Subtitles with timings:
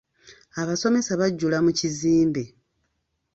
[0.61, 2.43] Abasomesa bajjula mu kizimbe.